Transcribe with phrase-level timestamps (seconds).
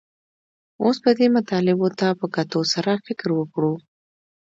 [0.83, 3.73] اوس به دې مطالبو ته په کتو سره فکر وکړو